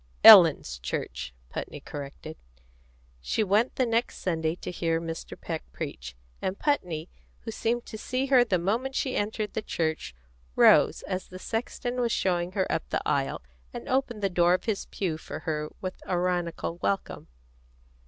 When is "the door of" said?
14.23-14.63